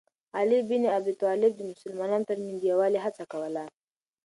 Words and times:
علي 0.37 0.59
بن 0.69 0.81
ابي 0.97 1.13
طالب 1.23 1.51
د 1.55 1.61
مسلمانانو 1.71 2.27
ترمنځ 2.29 2.57
د 2.59 2.63
یووالي 2.71 2.99
هڅه 3.05 3.23
کوله. 3.31 3.63